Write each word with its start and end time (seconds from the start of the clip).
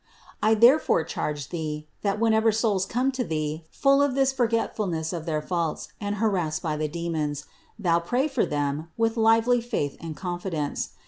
I 0.41 0.55
therefore 0.55 1.03
charge 1.03 1.49
thee 1.49 1.87
that 2.01 2.19
whenever 2.19 2.51
souls 2.51 2.87
come 2.87 3.11
to 3.11 3.23
thee 3.23 3.65
full 3.69 4.01
of 4.01 4.15
this 4.15 4.33
forget 4.33 4.75
fulness 4.75 5.13
of 5.13 5.27
their 5.27 5.43
faults, 5.43 5.89
and 6.01 6.15
harassed 6.15 6.63
by 6.63 6.75
the 6.75 6.87
demons, 6.87 7.45
thou 7.77 7.99
pray 7.99 8.27
for 8.27 8.43
them 8.47 8.87
with 8.97 9.15
lively 9.15 9.61
faith 9.61 9.97
and 10.01 10.17
confidence. 10.17 10.93